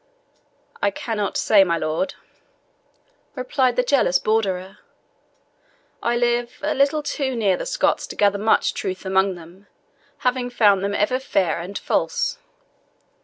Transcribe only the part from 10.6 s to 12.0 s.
them ever fair and